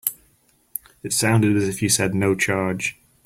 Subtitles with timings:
[1.03, 2.97] It sounded as if you said no charge.